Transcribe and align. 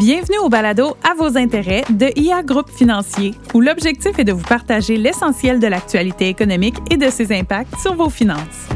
Bienvenue 0.00 0.38
au 0.38 0.48
balado 0.48 0.96
À 1.04 1.12
vos 1.12 1.36
intérêts 1.36 1.84
de 1.90 2.06
IA 2.18 2.42
Groupe 2.42 2.70
Financier, 2.70 3.34
où 3.52 3.60
l'objectif 3.60 4.18
est 4.18 4.24
de 4.24 4.32
vous 4.32 4.42
partager 4.42 4.96
l'essentiel 4.96 5.60
de 5.60 5.66
l'actualité 5.66 6.28
économique 6.28 6.76
et 6.90 6.96
de 6.96 7.10
ses 7.10 7.38
impacts 7.38 7.78
sur 7.78 7.94
vos 7.94 8.08
finances. 8.08 8.66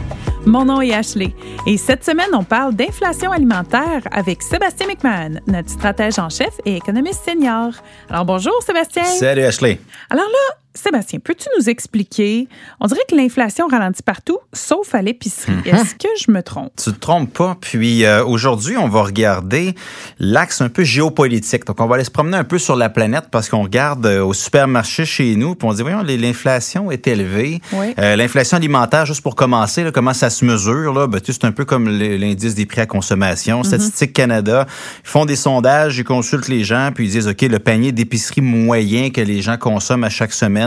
Mon 0.44 0.66
nom 0.66 0.82
est 0.82 0.92
Ashley 0.92 1.34
et 1.66 1.78
cette 1.78 2.04
semaine, 2.04 2.28
on 2.34 2.44
parle 2.44 2.74
d'inflation 2.74 3.32
alimentaire 3.32 4.02
avec 4.10 4.42
Sébastien 4.42 4.86
McMahon, 4.86 5.40
notre 5.46 5.70
stratège 5.70 6.18
en 6.18 6.28
chef 6.28 6.60
et 6.66 6.76
économiste 6.76 7.24
senior. 7.24 7.72
Alors 8.10 8.26
bonjour 8.26 8.60
Sébastien. 8.60 9.04
Salut 9.04 9.44
Ashley. 9.44 9.80
Alors 10.10 10.26
là, 10.26 10.56
Sébastien, 10.76 11.20
peux-tu 11.20 11.46
nous 11.56 11.68
expliquer? 11.68 12.48
On 12.80 12.86
dirait 12.86 13.00
que 13.08 13.14
l'inflation 13.14 13.68
ralentit 13.68 14.02
partout, 14.02 14.38
sauf 14.52 14.92
à 14.92 15.02
l'épicerie. 15.02 15.52
Mhm. 15.52 15.66
Est-ce 15.66 15.94
que 15.94 16.08
je 16.18 16.32
me 16.32 16.42
trompe? 16.42 16.72
Tu 16.76 16.92
te 16.92 16.98
trompes 16.98 17.32
pas. 17.32 17.56
Puis 17.60 18.04
euh, 18.04 18.24
aujourd'hui, 18.24 18.76
on 18.76 18.88
va 18.88 19.02
regarder 19.02 19.76
l'axe 20.18 20.60
un 20.60 20.68
peu 20.68 20.82
géopolitique. 20.82 21.64
Donc, 21.64 21.80
on 21.80 21.86
va 21.86 21.94
aller 21.94 22.04
se 22.04 22.10
promener 22.10 22.36
un 22.36 22.44
peu 22.44 22.58
sur 22.58 22.74
la 22.74 22.88
planète 22.88 23.26
parce 23.30 23.48
qu'on 23.48 23.62
regarde 23.62 24.04
euh, 24.04 24.24
au 24.24 24.32
supermarché 24.32 25.04
chez 25.04 25.36
nous, 25.36 25.54
puis 25.54 25.68
on 25.68 25.74
dit, 25.74 25.82
voyons, 25.82 26.02
l'inflation 26.02 26.90
est 26.90 27.06
élevée. 27.06 27.60
Euh, 27.72 28.16
l'inflation 28.16 28.56
alimentaire, 28.56 29.06
juste 29.06 29.22
pour 29.22 29.36
commencer, 29.36 29.84
là, 29.84 29.92
comment 29.92 30.12
ça 30.12 30.28
se 30.28 30.44
mesure? 30.44 30.92
Là? 30.92 31.06
Ben, 31.06 31.20
c'est 31.24 31.44
un 31.44 31.52
peu 31.52 31.64
comme 31.64 31.88
l'indice 31.88 32.56
des 32.56 32.66
prix 32.66 32.80
à 32.80 32.86
consommation. 32.86 33.58
Mhm. 33.58 33.64
Statistique 33.64 34.12
Canada, 34.12 34.66
ils 35.04 35.08
font 35.08 35.24
des 35.24 35.36
sondages, 35.36 35.98
ils 35.98 36.04
consultent 36.04 36.48
les 36.48 36.64
gens, 36.64 36.90
puis 36.92 37.06
ils 37.06 37.10
disent, 37.12 37.28
OK, 37.28 37.42
le 37.42 37.60
panier 37.60 37.92
d'épicerie 37.92 38.40
moyen 38.40 39.10
que 39.10 39.20
les 39.20 39.40
gens 39.40 39.56
consomment 39.56 40.04
à 40.04 40.10
chaque 40.10 40.32
semaine, 40.32 40.63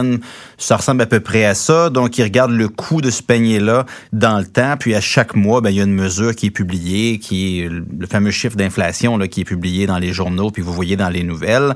ça 0.57 0.77
ressemble 0.77 1.01
à 1.01 1.05
peu 1.05 1.19
près 1.19 1.45
à 1.45 1.53
ça. 1.53 1.89
Donc, 1.89 2.17
ils 2.17 2.23
regardent 2.23 2.51
le 2.51 2.69
coût 2.69 3.01
de 3.01 3.11
ce 3.11 3.21
panier-là 3.21 3.85
dans 4.13 4.39
le 4.39 4.45
temps. 4.45 4.75
Puis, 4.79 4.95
à 4.95 5.01
chaque 5.01 5.35
mois, 5.35 5.61
ben, 5.61 5.69
il 5.69 5.77
y 5.77 5.81
a 5.81 5.83
une 5.83 5.93
mesure 5.93 6.35
qui 6.35 6.47
est 6.47 6.51
publiée, 6.51 7.19
qui 7.19 7.59
est 7.59 7.69
le 7.69 8.07
fameux 8.07 8.31
chiffre 8.31 8.55
d'inflation 8.55 9.17
qui 9.27 9.41
est 9.41 9.45
publié 9.45 9.87
dans 9.87 9.97
les 9.97 10.13
journaux, 10.13 10.51
puis 10.51 10.61
vous 10.61 10.73
voyez 10.73 10.95
dans 10.95 11.09
les 11.09 11.23
nouvelles 11.23 11.75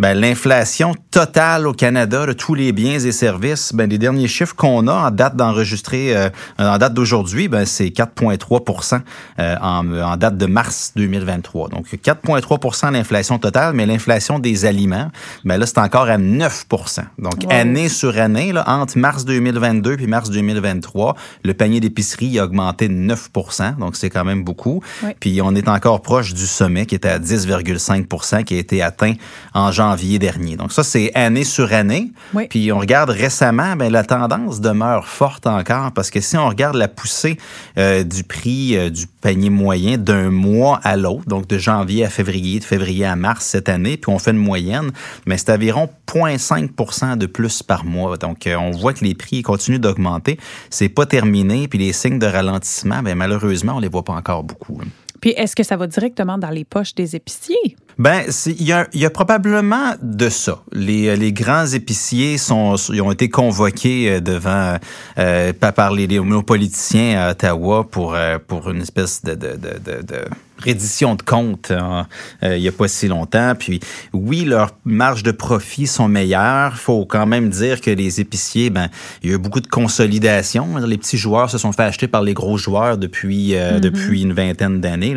ben, 0.00 0.18
l'inflation 0.18 0.94
totale 1.10 1.66
au 1.66 1.74
Canada 1.74 2.24
de 2.24 2.32
tous 2.32 2.54
les 2.54 2.72
biens 2.72 2.98
et 2.98 3.12
services, 3.12 3.74
ben, 3.74 3.88
les 3.88 3.98
derniers 3.98 4.28
chiffres 4.28 4.56
qu'on 4.56 4.88
a 4.88 4.94
en 4.94 5.10
date 5.10 5.36
d'enregistrer, 5.36 6.16
euh, 6.16 6.30
en 6.58 6.78
date 6.78 6.94
d'aujourd'hui, 6.94 7.48
ben, 7.48 7.66
c'est 7.66 7.88
4,3 7.88 9.02
euh, 9.38 9.56
en, 9.60 10.00
en 10.00 10.16
date 10.16 10.38
de 10.38 10.46
mars 10.46 10.92
2023. 10.96 11.68
Donc 11.68 11.86
4,3 11.92 12.92
l'inflation 12.92 13.38
totale, 13.38 13.74
mais 13.74 13.84
l'inflation 13.84 14.38
des 14.38 14.64
aliments, 14.64 15.10
ben 15.44 15.58
là, 15.58 15.66
c'est 15.66 15.78
encore 15.78 16.08
à 16.08 16.16
9% 16.16 17.00
Donc 17.18 17.34
année 17.50 17.90
sur 17.90 18.16
année, 18.18 18.52
là, 18.52 18.64
entre 18.68 18.96
mars 18.96 19.26
2022 19.26 19.98
puis 19.98 20.06
mars 20.06 20.30
2023, 20.30 21.14
le 21.44 21.52
panier 21.52 21.80
d'épicerie 21.80 22.38
a 22.38 22.44
augmenté 22.44 22.88
de 22.88 22.94
9% 22.94 23.76
donc 23.76 23.96
c'est 23.96 24.08
quand 24.08 24.24
même 24.24 24.44
beaucoup. 24.44 24.82
Puis 25.20 25.42
on 25.42 25.54
est 25.54 25.68
encore 25.68 26.00
proche 26.00 26.32
du 26.32 26.46
sommet 26.46 26.86
qui 26.86 26.94
était 26.94 27.10
à 27.10 27.18
10,5% 27.18 28.44
qui 28.44 28.54
a 28.54 28.58
été 28.58 28.80
atteint 28.80 29.12
en 29.52 29.70
janvier 29.70 29.89
janvier 29.90 30.18
dernier. 30.18 30.56
Donc 30.56 30.72
ça, 30.72 30.84
c'est 30.84 31.10
année 31.14 31.44
sur 31.44 31.72
année. 31.72 32.12
Puis 32.48 32.72
on 32.72 32.78
regarde 32.78 33.10
récemment, 33.10 33.76
ben, 33.76 33.90
la 33.90 34.04
tendance 34.04 34.60
demeure 34.60 35.06
forte 35.06 35.46
encore 35.46 35.92
parce 35.92 36.10
que 36.10 36.20
si 36.20 36.36
on 36.36 36.48
regarde 36.48 36.76
la 36.76 36.88
poussée 36.88 37.38
euh, 37.78 38.04
du 38.04 38.22
prix 38.22 38.76
euh, 38.76 38.90
du 38.90 39.06
panier 39.06 39.50
moyen 39.50 39.98
d'un 39.98 40.30
mois 40.30 40.80
à 40.82 40.96
l'autre, 40.96 41.26
donc 41.26 41.46
de 41.48 41.58
janvier 41.58 42.04
à 42.04 42.10
février, 42.10 42.60
de 42.60 42.64
février 42.64 43.04
à 43.04 43.16
mars 43.16 43.44
cette 43.44 43.68
année, 43.68 43.96
puis 43.96 44.12
on 44.12 44.18
fait 44.18 44.30
une 44.30 44.36
moyenne, 44.36 44.90
mais 45.26 45.36
c'est 45.36 45.50
environ 45.50 45.88
0,5% 46.06 47.16
de 47.16 47.26
plus 47.26 47.62
par 47.62 47.84
mois. 47.84 48.16
Donc 48.16 48.46
euh, 48.46 48.56
on 48.56 48.70
voit 48.70 48.92
que 48.92 49.04
les 49.04 49.14
prix 49.14 49.42
continuent 49.42 49.78
d'augmenter. 49.78 50.38
C'est 50.70 50.88
pas 50.88 51.06
terminé, 51.06 51.68
puis 51.68 51.78
les 51.78 51.92
signes 51.92 52.18
de 52.18 52.26
ralentissement, 52.26 53.02
ben, 53.02 53.16
malheureusement, 53.16 53.74
on 53.76 53.80
les 53.80 53.88
voit 53.88 54.04
pas 54.04 54.14
encore 54.14 54.44
beaucoup. 54.44 54.80
Puis 55.20 55.30
est-ce 55.30 55.54
que 55.54 55.62
ça 55.62 55.76
va 55.76 55.86
directement 55.86 56.38
dans 56.38 56.50
les 56.50 56.64
poches 56.64 56.94
des 56.94 57.16
épiciers? 57.16 57.76
Ben, 57.98 58.22
il 58.46 58.64
y 58.64 59.04
a, 59.04 59.10
probablement 59.10 59.94
de 60.00 60.30
ça. 60.30 60.62
Les, 60.72 61.14
les 61.16 61.32
grands 61.34 61.66
épiciers 61.66 62.38
sont, 62.38 62.76
ils 62.76 63.02
ont 63.02 63.12
été 63.12 63.28
convoqués 63.28 64.10
euh, 64.10 64.20
devant 64.20 64.76
euh, 65.18 65.52
par 65.52 65.92
les, 65.92 66.06
les 66.06 66.20
politiciens 66.42 67.20
à 67.20 67.30
Ottawa 67.32 67.86
pour 67.90 68.14
euh, 68.14 68.38
pour 68.46 68.70
une 68.70 68.80
espèce 68.80 69.22
de, 69.22 69.34
de, 69.34 69.56
de, 69.56 70.02
de 70.02 70.24
reddition 70.62 71.14
de 71.14 71.22
comptes 71.22 71.70
hein, 71.70 72.06
euh, 72.42 72.56
il 72.56 72.62
n'y 72.62 72.68
a 72.68 72.72
pas 72.72 72.88
si 72.88 73.08
longtemps. 73.08 73.54
Puis 73.58 73.80
oui, 74.12 74.44
leurs 74.44 74.72
marges 74.84 75.22
de 75.22 75.32
profit 75.32 75.86
sont 75.86 76.08
meilleures. 76.08 76.76
faut 76.76 77.04
quand 77.06 77.26
même 77.26 77.48
dire 77.50 77.80
que 77.80 77.90
les 77.90 78.20
épiciers, 78.20 78.70
ben, 78.70 78.88
il 79.22 79.30
y 79.30 79.32
a 79.32 79.36
eu 79.36 79.38
beaucoup 79.38 79.60
de 79.60 79.66
consolidation. 79.66 80.76
Les 80.78 80.98
petits 80.98 81.18
joueurs 81.18 81.50
se 81.50 81.58
sont 81.58 81.72
fait 81.72 81.82
acheter 81.82 82.08
par 82.08 82.22
les 82.22 82.34
gros 82.34 82.56
joueurs 82.56 82.98
depuis, 82.98 83.54
euh, 83.54 83.76
mm-hmm. 83.76 83.80
depuis 83.80 84.22
une 84.22 84.32
vingtaine 84.32 84.80
d'années. 84.80 85.14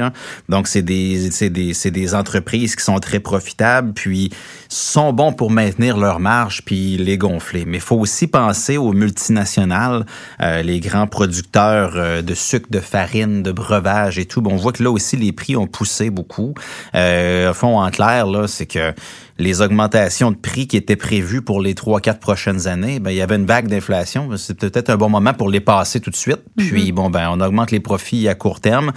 Donc, 0.50 0.68
c'est 0.68 0.82
des, 0.82 1.30
des, 1.50 1.74
des 1.92 2.16
entreprises 2.16 2.76
qui 2.76 2.84
sont 2.84 3.00
très 3.00 3.20
profitables, 3.20 3.94
puis 3.94 4.32
sont 4.70 5.14
bons 5.14 5.34
pour 5.34 5.52
maintenir 5.52 5.98
leurs 5.98 6.20
marges, 6.20 6.64
puis 6.66 6.98
les 6.98 7.18
gonfler. 7.18 7.66
Mais 7.66 7.78
il 7.78 7.84
faut 7.84 7.98
aussi 7.98 8.28
penser 8.28 8.78
aux 8.78 8.94
multinationales, 8.94 10.06
euh, 10.42 10.62
les 10.64 10.80
grands 10.80 11.08
producteurs 11.08 12.24
de 12.24 12.34
sucre, 12.34 12.68
de 12.70 12.80
farine, 12.80 13.44
de 13.44 13.52
breuvage 13.52 14.18
et 14.18 14.26
tout. 14.26 14.42
Bon, 14.42 14.54
on 14.54 14.58
voit 14.58 14.72
que 14.72 14.84
là 14.84 14.92
aussi, 14.92 15.18
les 15.18 15.32
prix 15.34 15.56
ont 15.56 15.68
poussé 15.68 16.10
beaucoup. 16.10 16.54
Euh, 16.96 17.52
au 17.52 17.54
fond, 17.54 17.80
en 17.80 17.90
clair, 17.90 18.28
là, 18.28 18.48
c'est 18.48 18.66
que 18.66 18.94
les 19.38 19.62
augmentations 19.62 20.32
de 20.32 20.38
prix 20.38 20.68
qui 20.68 20.78
étaient 20.78 20.96
prévues 20.96 21.42
pour 21.42 21.62
les 21.62 21.76
trois, 21.76 22.00
quatre 22.00 22.20
prochaines 22.20 22.68
années, 22.68 23.00
ben, 23.00 23.12
il 23.12 23.18
y 23.18 23.22
avait 23.22 23.36
une 23.36 23.46
vague 23.46 23.68
d'inflation. 23.68 24.30
C'est 24.38 24.58
peut-être 24.58 24.90
un 24.90 24.98
bon 24.98 25.10
moment 25.10 25.34
pour 25.34 25.50
les 25.50 25.60
passer 25.60 26.00
tout 26.00 26.12
de 26.12 26.16
suite. 26.16 26.42
Mm-hmm. 26.58 26.70
Puis, 26.70 26.92
bon, 26.92 27.10
ben, 27.10 27.30
on 27.32 27.42
augmente 27.42 27.72
les 27.72 27.80
profits 27.80 28.28
à 28.28 28.36
court 28.36 28.60
terme. 28.60 28.92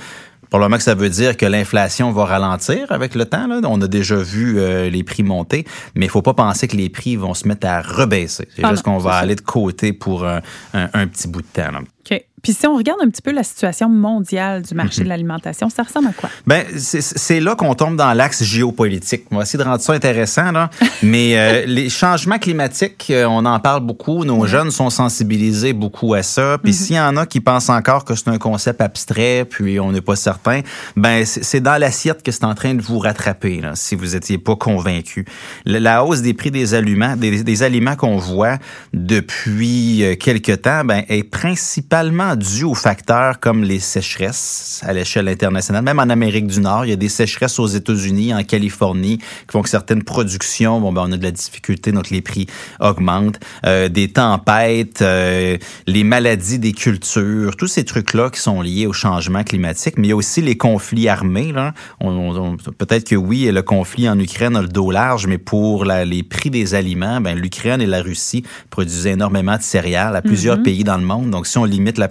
Probablement 0.50 0.76
que 0.76 0.84
ça 0.84 0.94
veut 0.94 1.10
dire 1.10 1.36
que 1.36 1.46
l'inflation 1.46 2.12
va 2.12 2.24
ralentir 2.24 2.90
avec 2.90 3.14
le 3.14 3.24
temps. 3.24 3.48
Là. 3.48 3.60
On 3.64 3.80
a 3.80 3.88
déjà 3.88 4.16
vu 4.16 4.58
euh, 4.58 4.88
les 4.88 5.02
prix 5.02 5.24
monter, 5.24 5.64
mais 5.94 6.06
il 6.06 6.08
faut 6.08 6.22
pas 6.22 6.34
penser 6.34 6.68
que 6.68 6.76
les 6.76 6.88
prix 6.88 7.16
vont 7.16 7.34
se 7.34 7.48
mettre 7.48 7.66
à 7.66 7.82
rebaisser. 7.82 8.46
C'est 8.54 8.64
ah 8.64 8.70
juste 8.70 8.84
qu'on 8.84 8.98
va 8.98 9.14
aller 9.14 9.34
de 9.34 9.40
côté 9.40 9.92
pour 9.92 10.24
un, 10.24 10.40
un, 10.72 11.06
petit 11.08 11.26
bout 11.26 11.42
de 11.42 11.46
temps. 11.46 11.72
Là. 11.72 11.80
OK. 11.80 12.24
Puis 12.46 12.52
si 12.52 12.64
on 12.68 12.76
regarde 12.76 13.00
un 13.02 13.10
petit 13.10 13.22
peu 13.22 13.32
la 13.32 13.42
situation 13.42 13.88
mondiale 13.88 14.62
du 14.62 14.72
marché 14.76 15.00
de 15.00 15.06
mhm. 15.06 15.08
l'alimentation, 15.08 15.68
ça 15.68 15.82
ressemble 15.82 16.06
à 16.06 16.12
quoi? 16.12 16.30
Ben, 16.46 16.64
c'est 16.76 17.40
là 17.40 17.56
qu'on 17.56 17.74
tombe 17.74 17.96
dans 17.96 18.12
l'axe 18.12 18.44
géopolitique. 18.44 19.24
On 19.32 19.38
va 19.38 19.42
essayer 19.42 19.58
de 19.58 19.68
rendre 19.68 19.80
ça 19.80 19.94
intéressant, 19.94 20.52
là. 20.52 20.70
Mais 21.02 21.36
euh, 21.36 21.66
les 21.66 21.88
changements 21.88 22.38
climatiques, 22.38 23.08
euh, 23.10 23.24
on 23.24 23.44
en 23.46 23.58
parle 23.58 23.80
beaucoup. 23.80 24.24
Nos 24.24 24.46
jeunes 24.46 24.70
sont 24.70 24.90
sensibilisés 24.90 25.72
beaucoup 25.72 26.14
à 26.14 26.22
ça. 26.22 26.58
Puis 26.62 26.70
mhm. 26.70 26.78
s'il 26.78 26.94
y 26.94 27.00
en 27.00 27.16
a 27.16 27.26
qui 27.26 27.40
pensent 27.40 27.68
encore 27.68 28.04
que 28.04 28.14
c'est 28.14 28.28
un 28.28 28.38
concept 28.38 28.80
abstrait, 28.80 29.44
puis 29.44 29.80
on 29.80 29.90
n'est 29.90 30.00
pas 30.00 30.14
certain, 30.14 30.60
ben 30.94 31.24
c'est 31.26 31.60
dans 31.60 31.80
l'assiette 31.80 32.22
que 32.22 32.30
c'est 32.30 32.44
en 32.44 32.54
train 32.54 32.74
de 32.74 32.80
vous 32.80 33.00
rattraper, 33.00 33.60
là, 33.60 33.72
si 33.74 33.96
vous 33.96 34.14
étiez 34.14 34.38
pas 34.38 34.54
convaincu. 34.54 35.24
La 35.64 36.04
hausse 36.04 36.22
des 36.22 36.32
prix 36.32 36.52
des 36.52 36.74
aliments, 36.74 37.16
des, 37.16 37.42
des 37.42 37.62
aliments 37.64 37.96
qu'on 37.96 38.18
voit 38.18 38.58
depuis 38.92 40.04
euh, 40.04 40.14
quelque 40.14 40.52
temps, 40.52 40.84
ben 40.84 41.02
est 41.08 41.24
principalement 41.24 42.35
dû 42.36 42.64
aux 42.64 42.74
facteurs 42.74 43.40
comme 43.40 43.64
les 43.64 43.80
sécheresses 43.80 44.80
à 44.82 44.92
l'échelle 44.92 45.28
internationale. 45.28 45.82
Même 45.82 45.98
en 45.98 46.08
Amérique 46.08 46.46
du 46.46 46.60
Nord, 46.60 46.84
il 46.84 46.90
y 46.90 46.92
a 46.92 46.96
des 46.96 47.08
sécheresses 47.08 47.58
aux 47.58 47.66
États-Unis, 47.66 48.34
en 48.34 48.44
Californie, 48.44 49.18
qui 49.18 49.52
font 49.52 49.62
que 49.62 49.68
certaines 49.68 50.02
productions, 50.02 50.80
bon, 50.80 50.92
ben, 50.92 51.04
on 51.06 51.12
a 51.12 51.16
de 51.16 51.22
la 51.22 51.30
difficulté, 51.30 51.92
donc 51.92 52.10
les 52.10 52.22
prix 52.22 52.46
augmentent. 52.80 53.40
Euh, 53.64 53.88
des 53.88 54.08
tempêtes, 54.08 55.02
euh, 55.02 55.56
les 55.86 56.04
maladies 56.04 56.58
des 56.58 56.72
cultures, 56.72 57.56
tous 57.56 57.66
ces 57.66 57.84
trucs-là 57.84 58.30
qui 58.30 58.40
sont 58.40 58.60
liés 58.60 58.86
au 58.86 58.92
changement 58.92 59.42
climatique. 59.42 59.94
Mais 59.96 60.08
il 60.08 60.10
y 60.10 60.12
a 60.12 60.16
aussi 60.16 60.42
les 60.42 60.56
conflits 60.56 61.08
armés. 61.08 61.52
Là. 61.52 61.72
On, 62.00 62.56
Peut-être 62.78 63.08
que 63.08 63.16
oui, 63.16 63.50
le 63.50 63.62
conflit 63.62 64.08
en 64.08 64.18
Ukraine 64.18 64.56
a 64.56 64.62
le 64.62 64.68
dos 64.68 64.90
large, 64.90 65.26
mais 65.26 65.38
pour 65.38 65.84
la, 65.84 66.04
les 66.04 66.22
prix 66.22 66.50
des 66.50 66.74
aliments, 66.74 67.20
ben, 67.20 67.38
l'Ukraine 67.38 67.80
et 67.80 67.86
la 67.86 68.02
Russie 68.02 68.44
produisent 68.70 69.06
énormément 69.06 69.56
de 69.56 69.62
céréales 69.62 70.16
à 70.16 70.22
plusieurs 70.22 70.58
mm-hmm. 70.58 70.62
pays 70.62 70.84
dans 70.84 70.98
le 70.98 71.04
monde. 71.04 71.30
Donc, 71.30 71.46
si 71.46 71.58
on 71.58 71.64
limite 71.64 71.98
la 71.98 72.08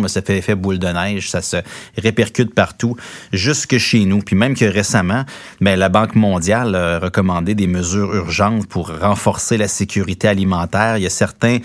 mais 0.00 0.08
ça 0.08 0.22
fait 0.22 0.38
effet 0.38 0.54
boule 0.54 0.78
de 0.78 0.88
neige, 0.88 1.30
ça 1.30 1.42
se 1.42 1.56
répercute 1.96 2.54
partout, 2.54 2.96
jusque 3.32 3.78
chez 3.78 4.04
nous. 4.04 4.20
Puis 4.20 4.36
même 4.36 4.56
que 4.56 4.64
récemment, 4.64 5.24
mais 5.60 5.76
la 5.76 5.88
Banque 5.88 6.14
mondiale 6.14 6.74
a 6.74 6.98
recommandé 6.98 7.54
des 7.54 7.66
mesures 7.66 8.14
urgentes 8.14 8.66
pour 8.66 8.90
renforcer 8.98 9.56
la 9.56 9.68
sécurité 9.68 10.28
alimentaire. 10.28 10.96
Il 10.96 11.02
y 11.02 11.06
a 11.06 11.10
certains 11.10 11.58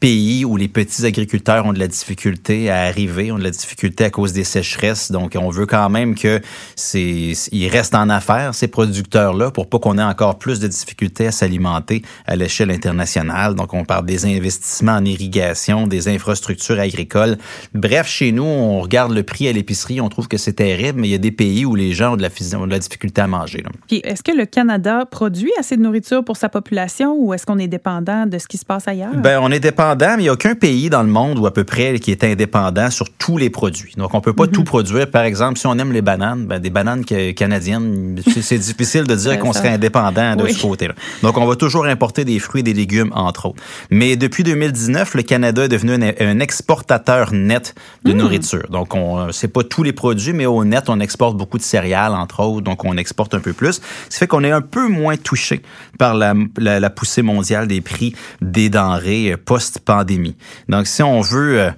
pays 0.00 0.46
où 0.46 0.56
les 0.56 0.68
petits 0.68 1.04
agriculteurs 1.04 1.66
ont 1.66 1.74
de 1.74 1.78
la 1.78 1.86
difficulté 1.86 2.70
à 2.70 2.84
arriver, 2.84 3.30
ont 3.30 3.38
de 3.38 3.44
la 3.44 3.50
difficulté 3.50 4.04
à 4.04 4.10
cause 4.10 4.32
des 4.32 4.44
sécheresses. 4.44 5.12
Donc, 5.12 5.36
on 5.38 5.50
veut 5.50 5.66
quand 5.66 5.90
même 5.90 6.14
que 6.14 6.40
c'est, 6.74 7.34
ils 7.52 7.68
restent 7.68 7.94
en 7.94 8.08
affaires, 8.08 8.54
ces 8.54 8.68
producteurs-là, 8.68 9.50
pour 9.50 9.68
pas 9.68 9.78
qu'on 9.78 9.98
ait 9.98 10.02
encore 10.02 10.38
plus 10.38 10.58
de 10.58 10.66
difficultés 10.66 11.26
à 11.26 11.32
s'alimenter 11.32 12.02
à 12.26 12.34
l'échelle 12.34 12.70
internationale. 12.70 13.54
Donc, 13.54 13.74
on 13.74 13.84
parle 13.84 14.06
des 14.06 14.24
investissements 14.24 14.92
en 14.92 15.04
irrigation, 15.04 15.86
des 15.86 16.08
infrastructures 16.08 16.80
agricoles. 16.80 17.36
Bref, 17.74 18.08
chez 18.08 18.32
nous, 18.32 18.44
on 18.44 18.80
regarde 18.80 19.12
le 19.12 19.22
prix 19.22 19.48
à 19.48 19.52
l'épicerie, 19.52 20.00
on 20.00 20.08
trouve 20.08 20.28
que 20.28 20.38
c'est 20.38 20.54
terrible, 20.54 20.98
mais 20.98 21.08
il 21.08 21.12
y 21.12 21.14
a 21.14 21.18
des 21.18 21.30
pays 21.30 21.66
où 21.66 21.74
les 21.74 21.92
gens 21.92 22.14
ont 22.14 22.16
de 22.16 22.22
la, 22.22 22.58
ont 22.58 22.66
de 22.66 22.70
la 22.70 22.78
difficulté 22.78 23.20
à 23.20 23.26
manger. 23.26 23.62
Puis, 23.86 24.00
est-ce 24.02 24.22
que 24.22 24.32
le 24.32 24.46
Canada 24.46 25.04
produit 25.04 25.52
assez 25.58 25.76
de 25.76 25.82
nourriture 25.82 26.24
pour 26.24 26.38
sa 26.38 26.48
population 26.48 27.14
ou 27.18 27.34
est-ce 27.34 27.44
qu'on 27.44 27.58
est 27.58 27.68
dépendant 27.68 28.24
de 28.24 28.38
ce 28.38 28.48
qui 28.48 28.56
se 28.56 28.64
passe 28.64 28.88
ailleurs? 28.88 29.14
Ben, 29.14 29.38
on 29.42 29.50
est 29.50 29.60
dépendant 29.60 29.89
indépendant, 29.90 30.16
mais 30.16 30.22
il 30.22 30.26
n'y 30.26 30.28
a 30.28 30.32
aucun 30.32 30.54
pays 30.54 30.90
dans 30.90 31.02
le 31.02 31.08
monde 31.08 31.38
ou 31.38 31.46
à 31.46 31.52
peu 31.52 31.64
près 31.64 31.98
qui 31.98 32.10
est 32.10 32.24
indépendant 32.24 32.90
sur 32.90 33.10
tous 33.10 33.38
les 33.38 33.50
produits. 33.50 33.94
Donc, 33.96 34.14
on 34.14 34.20
peut 34.20 34.32
pas 34.32 34.46
tout 34.46 34.64
produire. 34.64 35.10
Par 35.10 35.22
exemple, 35.22 35.58
si 35.58 35.66
on 35.66 35.78
aime 35.78 35.92
les 35.92 36.02
bananes, 36.02 36.46
ben, 36.46 36.58
des 36.58 36.70
bananes 36.70 37.04
canadiennes, 37.04 38.20
c'est 38.40 38.58
difficile 38.58 39.04
de 39.04 39.14
dire 39.14 39.38
qu'on 39.38 39.52
serait 39.52 39.70
indépendant 39.70 40.36
de 40.36 40.46
ce 40.48 40.60
côté-là. 40.62 40.94
Donc, 41.22 41.38
on 41.38 41.46
va 41.46 41.56
toujours 41.56 41.84
importer 41.86 42.24
des 42.24 42.38
fruits 42.38 42.60
et 42.60 42.64
des 42.64 42.74
légumes, 42.74 43.10
entre 43.14 43.46
autres. 43.46 43.62
Mais 43.90 44.16
depuis 44.16 44.44
2019, 44.44 45.14
le 45.14 45.22
Canada 45.22 45.64
est 45.64 45.68
devenu 45.68 45.92
un, 45.92 46.40
exportateur 46.40 47.32
net 47.32 47.74
de 48.04 48.12
nourriture. 48.12 48.66
Donc, 48.70 48.94
on 48.94 49.32
c'est 49.32 49.48
pas 49.48 49.62
tous 49.62 49.82
les 49.82 49.92
produits, 49.92 50.32
mais 50.32 50.46
au 50.46 50.64
net, 50.64 50.84
on 50.88 51.00
exporte 51.00 51.36
beaucoup 51.36 51.58
de 51.58 51.62
céréales, 51.62 52.14
entre 52.14 52.40
autres. 52.40 52.62
Donc, 52.62 52.84
on 52.84 52.96
exporte 52.96 53.34
un 53.34 53.40
peu 53.40 53.52
plus. 53.52 53.80
Ce 54.08 54.18
fait 54.18 54.26
qu'on 54.26 54.44
est 54.44 54.50
un 54.50 54.60
peu 54.60 54.88
moins 54.88 55.16
touché 55.16 55.62
par 55.98 56.14
la, 56.14 56.34
la, 56.56 56.90
poussée 56.90 57.22
mondiale 57.22 57.66
des 57.66 57.80
prix 57.80 58.14
des 58.40 58.68
denrées 58.68 59.36
post-pandémie. 59.80 60.36
Donc, 60.68 60.86
si 60.86 61.02
on 61.02 61.20
veut... 61.20 61.60
Euh, 61.60 61.70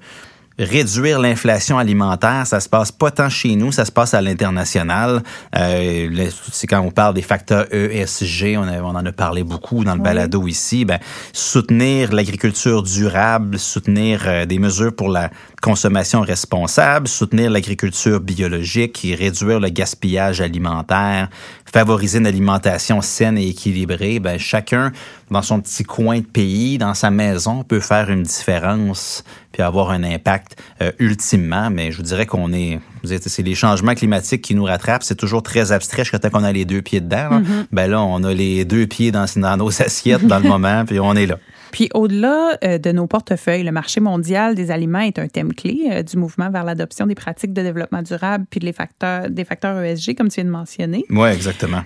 réduire 0.58 1.18
l'inflation 1.18 1.78
alimentaire, 1.78 2.46
ça 2.46 2.60
se 2.60 2.68
passe 2.68 2.92
pas 2.92 3.10
tant 3.10 3.28
chez 3.28 3.56
nous, 3.56 3.72
ça 3.72 3.84
se 3.84 3.92
passe 3.92 4.14
à 4.14 4.20
l'international. 4.20 5.22
Euh, 5.56 6.30
c'est 6.52 6.66
quand 6.66 6.80
on 6.80 6.90
parle 6.90 7.14
des 7.14 7.22
facteurs 7.22 7.66
ESG, 7.72 8.56
on, 8.58 8.68
on 8.68 8.94
en 8.94 9.06
a 9.06 9.12
parlé 9.12 9.44
beaucoup 9.44 9.84
dans 9.84 9.94
le 9.94 10.00
balado 10.00 10.46
ici. 10.46 10.84
Ben, 10.84 10.98
soutenir 11.32 12.12
l'agriculture 12.12 12.82
durable, 12.82 13.58
soutenir 13.58 14.22
euh, 14.26 14.46
des 14.46 14.58
mesures 14.58 14.94
pour 14.94 15.08
la 15.08 15.30
consommation 15.62 16.20
responsable, 16.20 17.08
soutenir 17.08 17.50
l'agriculture 17.50 18.20
biologique 18.20 19.04
et 19.04 19.14
réduire 19.14 19.60
le 19.60 19.68
gaspillage 19.68 20.40
alimentaire, 20.40 21.28
favoriser 21.72 22.18
une 22.18 22.26
alimentation 22.26 23.00
saine 23.00 23.38
et 23.38 23.48
équilibrée. 23.48 24.20
Ben, 24.20 24.38
chacun 24.38 24.92
dans 25.32 25.42
son 25.42 25.60
petit 25.60 25.82
coin 25.82 26.20
de 26.20 26.26
pays, 26.26 26.78
dans 26.78 26.94
sa 26.94 27.10
maison, 27.10 27.64
peut 27.64 27.80
faire 27.80 28.10
une 28.10 28.22
différence 28.22 29.24
puis 29.52 29.62
avoir 29.62 29.90
un 29.90 30.02
impact 30.02 30.56
euh, 30.80 30.92
ultimement. 30.98 31.70
Mais 31.70 31.92
je 31.92 31.98
vous 31.98 32.02
dirais 32.02 32.26
qu'on 32.26 32.52
est, 32.52 32.80
c'est 33.04 33.42
les 33.42 33.54
changements 33.54 33.94
climatiques 33.94 34.42
qui 34.42 34.54
nous 34.54 34.64
rattrapent. 34.64 35.02
C'est 35.02 35.16
toujours 35.16 35.42
très 35.42 35.72
abstrait 35.72 36.04
jusqu'à 36.04 36.18
temps 36.18 36.30
qu'on 36.30 36.44
a 36.44 36.52
les 36.52 36.64
deux 36.64 36.82
pieds 36.82 37.00
dedans. 37.00 37.28
Là. 37.30 37.40
Mm-hmm. 37.40 37.66
Ben 37.70 37.90
là, 37.90 38.02
on 38.02 38.24
a 38.24 38.32
les 38.32 38.64
deux 38.64 38.86
pieds 38.86 39.12
dans, 39.12 39.26
dans 39.36 39.56
nos 39.56 39.82
assiettes 39.82 40.26
dans 40.26 40.38
le 40.38 40.48
moment, 40.48 40.84
puis 40.86 41.00
on 41.00 41.14
est 41.14 41.26
là. 41.26 41.38
Puis 41.70 41.88
au-delà 41.94 42.58
euh, 42.64 42.76
de 42.76 42.92
nos 42.92 43.06
portefeuilles, 43.06 43.62
le 43.62 43.72
marché 43.72 44.00
mondial 44.00 44.54
des 44.54 44.70
aliments 44.70 45.00
est 45.00 45.18
un 45.18 45.28
thème 45.28 45.54
clé 45.54 45.88
euh, 45.90 46.02
du 46.02 46.18
mouvement 46.18 46.50
vers 46.50 46.64
l'adoption 46.64 47.06
des 47.06 47.14
pratiques 47.14 47.54
de 47.54 47.62
développement 47.62 48.02
durable 48.02 48.44
puis 48.50 48.60
les 48.60 48.74
facteurs, 48.74 49.30
des 49.30 49.44
facteurs 49.44 49.82
ESG, 49.82 50.14
comme 50.14 50.28
tu 50.28 50.36
viens 50.36 50.44
de 50.44 50.50
mentionner. 50.50 51.04
Oui, 51.08 51.28
exactement. 51.30 51.82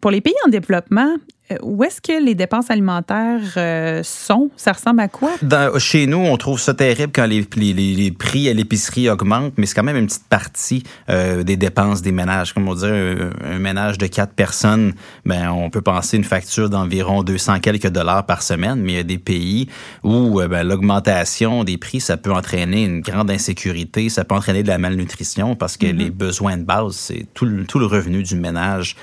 pour 0.00 0.10
les 0.10 0.20
pays 0.20 0.34
en 0.46 0.50
développement, 0.50 1.16
où 1.62 1.84
est-ce 1.84 2.00
que 2.00 2.24
les 2.24 2.34
dépenses 2.34 2.70
alimentaires 2.70 3.42
euh, 3.58 4.00
sont? 4.02 4.50
Ça 4.56 4.72
ressemble 4.72 5.00
à 5.00 5.08
quoi? 5.08 5.32
chez 5.78 6.06
nous, 6.06 6.16
on 6.16 6.36
trouve 6.38 6.58
ça 6.58 6.72
terrible 6.72 7.12
quand 7.14 7.26
les, 7.26 7.46
les, 7.56 8.10
prix 8.10 8.48
à 8.48 8.54
l'épicerie 8.54 9.10
augmentent, 9.10 9.52
mais 9.58 9.66
c'est 9.66 9.74
quand 9.74 9.82
même 9.82 9.98
une 9.98 10.06
petite 10.06 10.26
partie 10.28 10.84
euh, 11.10 11.42
des 11.42 11.58
dépenses 11.58 12.00
des 12.00 12.12
ménages. 12.12 12.54
Comme 12.54 12.66
on 12.66 12.74
dirait, 12.74 13.18
un, 13.44 13.58
ménage 13.58 13.98
de 13.98 14.06
quatre 14.06 14.32
personnes, 14.32 14.94
ben, 15.26 15.50
on 15.50 15.68
peut 15.68 15.82
penser 15.82 16.16
une 16.16 16.24
facture 16.24 16.70
d'environ 16.70 17.22
200 17.22 17.60
quelques 17.60 17.88
dollars 17.88 18.24
par 18.24 18.42
semaine, 18.42 18.80
mais 18.80 18.92
il 18.92 18.96
y 18.96 19.00
a 19.00 19.02
des 19.02 19.18
pays 19.18 19.68
où 20.02 20.40
ben, 20.48 20.66
l'augmentation 20.66 21.62
des 21.64 21.76
prix, 21.76 22.00
ça 22.00 22.16
peut 22.16 22.32
entraîner 22.32 22.84
une 22.84 23.02
grande 23.02 23.30
insécurité, 23.30 24.08
ça 24.08 24.24
peut 24.24 24.34
entraîner 24.34 24.62
de 24.62 24.68
la 24.68 24.78
malnutrition 24.78 25.56
parce 25.56 25.76
que 25.76 25.86
mm-hmm. 25.86 25.96
les 25.96 26.10
besoins 26.10 26.56
de 26.56 26.64
base, 26.64 26.94
c'est 26.94 27.26
tout, 27.34 27.46
tout, 27.68 27.78
le 27.78 27.86
revenu 27.86 28.22
du 28.22 28.36
ménage 28.36 28.96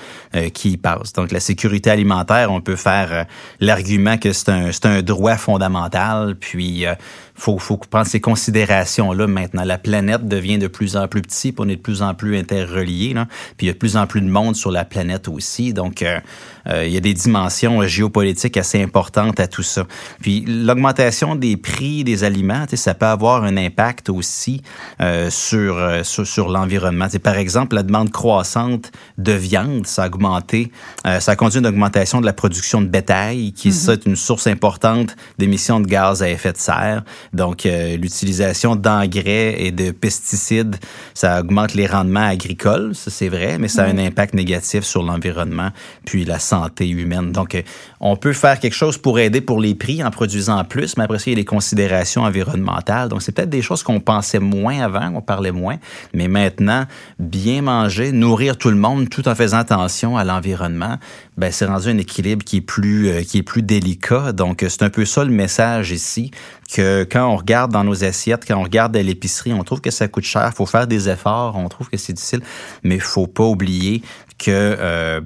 qui 0.54 0.70
y 0.70 0.76
passe. 0.76 1.12
Donc, 1.12 1.30
la 1.30 1.40
sécurité 1.40 1.90
alimentaire 1.90 2.31
on 2.48 2.60
peut 2.60 2.76
faire 2.76 3.12
euh, 3.12 3.24
l'argument 3.60 4.18
que 4.18 4.32
c'est 4.32 4.48
un, 4.48 4.70
un, 4.84 5.02
droit 5.02 5.36
fondamental, 5.36 6.36
puis 6.36 6.86
euh, 6.86 6.94
faut, 7.42 7.58
faut 7.58 7.76
prendre 7.76 8.06
ces 8.06 8.20
considérations-là 8.20 9.26
maintenant. 9.26 9.64
La 9.64 9.78
planète 9.78 10.28
devient 10.28 10.58
de 10.58 10.68
plus 10.68 10.96
en 10.96 11.08
plus 11.08 11.22
petite, 11.22 11.56
puis 11.56 11.66
on 11.66 11.68
est 11.68 11.76
de 11.76 11.80
plus 11.80 12.02
en 12.02 12.14
plus 12.14 12.38
interreliés, 12.38 13.14
là. 13.14 13.26
puis 13.56 13.66
il 13.66 13.68
y 13.68 13.70
a 13.70 13.72
de 13.72 13.78
plus 13.78 13.96
en 13.96 14.06
plus 14.06 14.20
de 14.20 14.28
monde 14.28 14.54
sur 14.54 14.70
la 14.70 14.84
planète 14.84 15.26
aussi. 15.26 15.72
Donc, 15.72 16.02
euh, 16.02 16.20
euh, 16.68 16.86
il 16.86 16.92
y 16.92 16.96
a 16.96 17.00
des 17.00 17.14
dimensions 17.14 17.84
géopolitiques 17.86 18.56
assez 18.56 18.80
importantes 18.80 19.40
à 19.40 19.48
tout 19.48 19.64
ça. 19.64 19.86
Puis 20.20 20.44
l'augmentation 20.46 21.34
des 21.34 21.56
prix 21.56 22.04
des 22.04 22.22
aliments, 22.24 22.64
ça 22.72 22.94
peut 22.94 23.06
avoir 23.06 23.44
un 23.44 23.56
impact 23.56 24.08
aussi 24.08 24.62
euh, 25.00 25.30
sur, 25.30 25.76
euh, 25.76 26.02
sur, 26.04 26.26
sur 26.26 26.48
l'environnement. 26.48 27.06
Par 27.22 27.36
exemple, 27.36 27.74
la 27.74 27.82
demande 27.82 28.10
croissante 28.10 28.92
de 29.18 29.32
viande, 29.32 29.86
ça 29.86 30.04
a 30.04 30.06
augmenté, 30.06 30.70
euh, 31.06 31.20
ça 31.20 31.32
a 31.32 31.36
conduit 31.36 31.58
à 31.58 31.60
une 31.60 31.66
augmentation 31.66 32.20
de 32.20 32.26
la 32.26 32.32
production 32.32 32.80
de 32.80 32.86
bétail, 32.86 33.52
qui 33.52 33.70
mm-hmm. 33.70 33.92
est 33.92 34.06
une 34.06 34.16
source 34.16 34.46
importante 34.46 35.16
d'émissions 35.38 35.80
de 35.80 35.86
gaz 35.86 36.22
à 36.22 36.30
effet 36.30 36.52
de 36.52 36.58
serre. 36.58 37.02
Donc, 37.32 37.64
euh, 37.64 37.96
l'utilisation 37.96 38.76
d'engrais 38.76 39.62
et 39.62 39.70
de 39.70 39.90
pesticides, 39.90 40.76
ça 41.14 41.40
augmente 41.40 41.74
les 41.74 41.86
rendements 41.86 42.26
agricoles, 42.26 42.94
ça 42.94 43.10
c'est 43.10 43.28
vrai, 43.28 43.58
mais 43.58 43.68
ça 43.68 43.84
a 43.84 43.86
un 43.86 43.98
impact 43.98 44.34
négatif 44.34 44.84
sur 44.84 45.02
l'environnement 45.02 45.70
puis 46.04 46.24
la 46.24 46.38
santé 46.38 46.88
humaine. 46.88 47.32
Donc, 47.32 47.54
euh, 47.54 47.62
on 48.00 48.16
peut 48.16 48.32
faire 48.32 48.60
quelque 48.60 48.74
chose 48.74 48.98
pour 48.98 49.18
aider 49.18 49.40
pour 49.40 49.60
les 49.60 49.74
prix 49.74 50.04
en 50.04 50.10
produisant 50.10 50.62
plus, 50.64 50.96
mais 50.96 51.04
après 51.04 51.18
ça, 51.18 51.24
il 51.28 51.32
y 51.32 51.36
a 51.36 51.38
les 51.38 51.44
considérations 51.44 52.22
environnementales. 52.22 53.08
Donc, 53.08 53.22
c'est 53.22 53.32
peut-être 53.32 53.50
des 53.50 53.62
choses 53.62 53.82
qu'on 53.82 54.00
pensait 54.00 54.40
moins 54.40 54.80
avant, 54.82 55.12
on 55.14 55.22
parlait 55.22 55.52
moins, 55.52 55.78
mais 56.12 56.28
maintenant, 56.28 56.84
bien 57.18 57.62
manger, 57.62 58.12
nourrir 58.12 58.58
tout 58.58 58.70
le 58.70 58.76
monde 58.76 59.08
tout 59.08 59.26
en 59.28 59.34
faisant 59.34 59.58
attention 59.58 60.16
à 60.16 60.24
l'environnement, 60.24 60.98
ben 61.36 61.50
c'est 61.50 61.64
rendu 61.64 61.88
un 61.88 61.98
équilibre 61.98 62.44
qui 62.44 62.58
est 62.58 62.62
plus 62.62 63.08
euh, 63.08 63.22
qui 63.22 63.38
est 63.38 63.42
plus 63.42 63.62
délicat. 63.62 64.32
Donc, 64.32 64.64
c'est 64.68 64.82
un 64.82 64.90
peu 64.90 65.04
ça 65.04 65.24
le 65.24 65.30
message 65.30 65.90
ici 65.90 66.30
que 66.72 67.06
quand 67.10 67.26
on 67.26 67.36
regarde 67.36 67.72
dans 67.72 67.84
nos 67.84 68.04
assiettes, 68.04 68.44
quand 68.46 68.56
on 68.56 68.62
regarde 68.62 68.96
à 68.96 69.02
l'épicerie, 69.02 69.52
on 69.52 69.64
trouve 69.64 69.80
que 69.80 69.90
ça 69.90 70.08
coûte 70.08 70.24
cher, 70.24 70.52
faut 70.54 70.66
faire 70.66 70.86
des 70.86 71.08
efforts, 71.08 71.56
on 71.56 71.68
trouve 71.68 71.88
que 71.88 71.96
c'est 71.96 72.12
difficile, 72.12 72.42
mais 72.82 72.98
faut 72.98 73.26
pas 73.26 73.44
oublier 73.44 74.02
que 74.38 74.50
euh, 74.50 75.20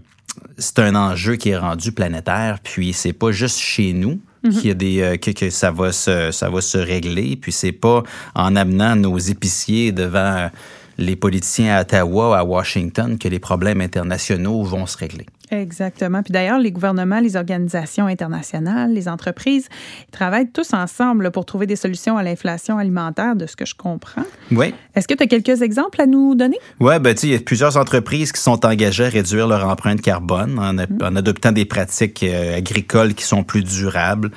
c'est 0.58 0.78
un 0.78 0.94
enjeu 0.94 1.36
qui 1.36 1.50
est 1.50 1.56
rendu 1.56 1.92
planétaire, 1.92 2.58
puis 2.62 2.92
c'est 2.92 3.12
pas 3.12 3.32
juste 3.32 3.58
chez 3.58 3.92
nous. 3.92 4.20
Mhm. 4.44 4.52
qu'il 4.52 4.66
y 4.66 4.70
a 4.70 4.74
des 4.74 5.00
euh, 5.00 5.16
que, 5.16 5.30
que, 5.32 5.50
ça 5.50 5.72
va 5.72 5.90
se 5.90 6.30
ça 6.30 6.50
va 6.50 6.60
se 6.60 6.78
régler 6.78 7.36
puis 7.36 7.50
c'est 7.50 7.72
pas 7.72 8.04
en 8.34 8.54
amenant 8.54 8.94
nos 8.94 9.18
épiciers 9.18 9.90
devant 9.90 10.50
les 10.98 11.16
politiciens 11.16 11.76
à 11.76 11.80
Ottawa 11.82 12.30
ou 12.30 12.34
à 12.34 12.44
Washington 12.44 13.18
que 13.18 13.28
les 13.28 13.38
problèmes 13.38 13.80
internationaux 13.80 14.62
vont 14.62 14.86
se 14.86 14.96
régler. 14.96 15.26
Exactement. 15.50 16.22
Puis 16.22 16.32
d'ailleurs, 16.32 16.58
les 16.58 16.72
gouvernements, 16.72 17.20
les 17.20 17.36
organisations 17.36 18.06
internationales, 18.06 18.92
les 18.92 19.08
entreprises, 19.08 19.68
ils 20.08 20.10
travaillent 20.10 20.50
tous 20.50 20.72
ensemble 20.74 21.30
pour 21.30 21.44
trouver 21.44 21.66
des 21.66 21.76
solutions 21.76 22.16
à 22.16 22.22
l'inflation 22.22 22.78
alimentaire, 22.78 23.36
de 23.36 23.46
ce 23.46 23.56
que 23.56 23.64
je 23.64 23.74
comprends. 23.74 24.24
Oui. 24.50 24.74
Est-ce 24.94 25.06
que 25.06 25.14
tu 25.14 25.22
as 25.22 25.26
quelques 25.26 25.62
exemples 25.62 26.00
à 26.00 26.06
nous 26.06 26.34
donner? 26.34 26.58
Oui, 26.80 26.98
ben, 26.98 27.14
il 27.22 27.28
y 27.30 27.34
a 27.34 27.38
plusieurs 27.38 27.76
entreprises 27.76 28.32
qui 28.32 28.40
sont 28.40 28.64
engagées 28.66 29.04
à 29.04 29.08
réduire 29.08 29.46
leur 29.46 29.68
empreinte 29.68 30.00
carbone 30.00 30.58
en, 30.58 30.74
mm. 30.74 30.86
en 31.02 31.16
adoptant 31.16 31.52
des 31.52 31.64
pratiques 31.64 32.22
euh, 32.22 32.56
agricoles 32.56 33.14
qui 33.14 33.24
sont 33.24 33.44
plus 33.44 33.62
durables. 33.62 34.30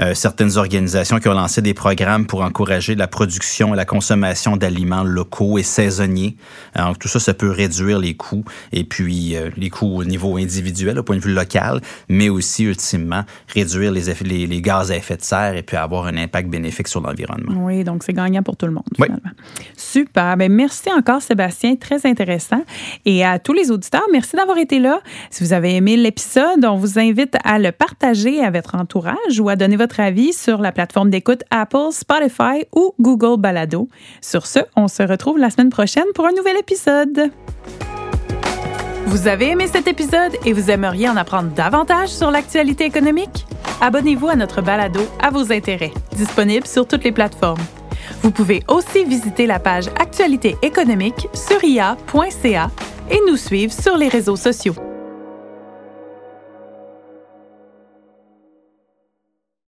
Euh, 0.00 0.14
certaines 0.14 0.56
organisations 0.56 1.18
qui 1.18 1.28
ont 1.28 1.34
lancé 1.34 1.60
des 1.60 1.74
programmes 1.74 2.26
pour 2.26 2.42
encourager 2.42 2.94
la 2.94 3.06
production 3.06 3.74
et 3.74 3.76
la 3.76 3.84
consommation 3.84 4.56
d'aliments 4.56 5.04
locaux 5.04 5.58
et 5.58 5.62
saisonniers. 5.62 6.36
Alors, 6.74 6.96
tout 6.96 7.08
ça, 7.08 7.20
ça 7.20 7.34
peut 7.34 7.50
réduire 7.50 7.98
les 7.98 8.14
coûts 8.14 8.44
et 8.72 8.84
puis 8.84 9.36
euh, 9.36 9.50
les 9.56 9.68
coûts 9.68 9.98
au 9.98 10.04
niveau 10.04 10.36
individuel, 10.36 10.98
au 10.98 11.02
point 11.02 11.16
de 11.16 11.20
vue 11.20 11.34
local, 11.34 11.80
mais 12.08 12.28
aussi 12.28 12.64
ultimement 12.64 13.24
réduire 13.48 13.92
les, 13.92 14.08
effets, 14.08 14.24
les, 14.24 14.46
les, 14.46 14.62
gaz 14.62 14.90
à 14.90 14.96
effet 14.96 15.16
de 15.16 15.22
serre 15.22 15.56
et 15.56 15.62
puis 15.62 15.76
avoir 15.76 16.06
un 16.06 16.16
impact 16.16 16.48
bénéfique 16.48 16.88
sur 16.88 17.00
l'environnement. 17.00 17.52
Oui, 17.64 17.84
donc 17.84 18.02
c'est 18.02 18.14
gagnant 18.14 18.42
pour 18.42 18.56
tout 18.56 18.66
le 18.66 18.72
monde. 18.72 18.84
Finalement. 18.94 19.30
Super. 19.76 20.36
Bien, 20.36 20.48
merci 20.48 20.90
encore, 20.96 21.20
Sébastien. 21.20 21.76
Très 21.76 22.06
intéressant. 22.06 22.64
Et 23.04 23.24
à 23.24 23.38
tous 23.38 23.52
les 23.52 23.70
auditeurs, 23.70 24.06
merci 24.12 24.36
d'avoir 24.36 24.56
été 24.56 24.78
là. 24.78 25.00
Si 25.30 25.44
vous 25.44 25.52
avez 25.52 25.74
aimé 25.74 25.96
l'épisode, 25.96 26.64
on 26.64 26.76
vous 26.76 26.98
invite 26.98 27.36
à 27.44 27.58
le 27.58 27.72
partager 27.72 28.42
à 28.42 28.50
votre 28.50 28.76
entourage 28.76 29.40
ou 29.40 29.48
à 29.48 29.56
donner 29.56 29.76
votre 29.90 30.00
avis 30.00 30.32
sur 30.32 30.58
la 30.58 30.70
plateforme 30.70 31.10
d'écoute 31.10 31.42
Apple, 31.50 31.90
Spotify 31.90 32.64
ou 32.72 32.94
Google 33.00 33.40
Balado. 33.40 33.88
Sur 34.20 34.46
ce, 34.46 34.60
on 34.76 34.86
se 34.86 35.02
retrouve 35.02 35.36
la 35.36 35.50
semaine 35.50 35.70
prochaine 35.70 36.04
pour 36.14 36.26
un 36.26 36.32
nouvel 36.32 36.56
épisode. 36.58 37.32
Vous 39.06 39.26
avez 39.26 39.50
aimé 39.50 39.66
cet 39.66 39.88
épisode 39.88 40.36
et 40.46 40.52
vous 40.52 40.70
aimeriez 40.70 41.08
en 41.08 41.16
apprendre 41.16 41.50
davantage 41.50 42.08
sur 42.08 42.30
l'actualité 42.30 42.84
économique? 42.84 43.46
Abonnez-vous 43.80 44.28
à 44.28 44.36
notre 44.36 44.62
balado 44.62 45.00
à 45.20 45.30
vos 45.30 45.52
intérêts, 45.52 45.92
disponible 46.14 46.68
sur 46.68 46.86
toutes 46.86 47.02
les 47.02 47.10
plateformes. 47.10 47.62
Vous 48.22 48.30
pouvez 48.30 48.62
aussi 48.68 49.04
visiter 49.04 49.48
la 49.48 49.58
page 49.58 49.88
Actualité 49.98 50.56
économique 50.62 51.26
sur 51.34 51.64
ia.ca 51.64 52.70
et 53.10 53.18
nous 53.28 53.36
suivre 53.36 53.72
sur 53.72 53.96
les 53.96 54.08
réseaux 54.08 54.36
sociaux. 54.36 54.74